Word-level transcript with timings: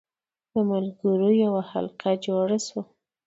د 0.51 0.53
ملګرو 0.69 1.29
یوه 1.43 1.61
حلقه 1.71 2.11
جوړه 2.25 2.57
شوه. 2.67 2.83